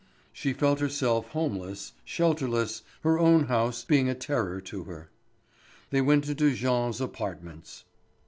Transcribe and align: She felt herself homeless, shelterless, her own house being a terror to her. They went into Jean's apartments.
She 0.33 0.51
felt 0.51 0.79
herself 0.79 1.27
homeless, 1.27 1.91
shelterless, 2.03 2.81
her 3.01 3.19
own 3.19 3.43
house 3.43 3.85
being 3.85 4.09
a 4.09 4.15
terror 4.15 4.59
to 4.61 4.85
her. 4.85 5.11
They 5.91 6.01
went 6.01 6.27
into 6.27 6.55
Jean's 6.55 6.99
apartments. 6.99 7.83